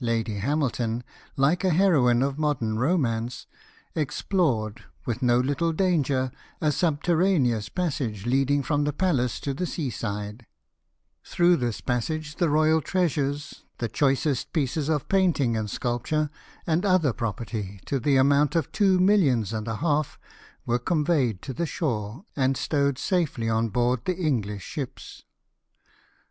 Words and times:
Lad}' 0.00 0.28
Hamilton, 0.28 1.04
like 1.36 1.62
a 1.62 1.68
heroine 1.68 2.22
of 2.22 2.38
modern 2.38 2.78
romance, 2.78 3.46
explored, 3.94 4.82
with 5.04 5.20
no 5.20 5.42
Httle 5.42 5.76
danger, 5.76 6.32
a 6.58 6.72
subterraneous 6.72 7.68
passage, 7.68 8.24
leading 8.24 8.62
from 8.62 8.84
the 8.84 8.94
palace 8.94 9.38
to 9.40 9.52
the 9.52 9.66
sea 9.66 9.90
side: 9.90 10.46
through 11.22 11.56
this 11.58 11.82
passage 11.82 12.36
the 12.36 12.48
royal 12.48 12.80
treasures, 12.80 13.64
the 13.76 13.86
choicest 13.90 14.54
pieces 14.54 14.88
of 14.88 15.06
painting 15.10 15.54
and 15.54 15.68
sculpture, 15.70 16.30
and 16.66 16.86
other 16.86 17.12
property, 17.12 17.78
to 17.84 18.00
the 18.00 18.16
amount 18.16 18.56
of 18.56 18.72
two 18.72 18.98
millions 18.98 19.52
and 19.52 19.68
a 19.68 19.76
half, 19.76 20.18
were 20.64 20.78
con 20.78 21.04
veyed 21.04 21.42
to 21.42 21.52
the 21.52 21.66
shore, 21.66 22.24
and 22.34 22.56
stowed 22.56 22.96
safely 22.96 23.50
on 23.50 23.68
board 23.68 24.00
the 24.06 24.12
174 24.12 24.14
LIFE 24.14 24.24
OF 24.24 24.24
NELSON. 24.24 24.26
English 24.50 24.64
ships. 24.64 25.24